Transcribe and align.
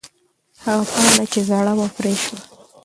هغه 0.63 0.83
پاڼه 0.91 1.25
چې 1.33 1.39
زړه 1.49 1.73
وه، 1.77 1.87
پرې 1.97 2.13
شوه. 2.23 2.39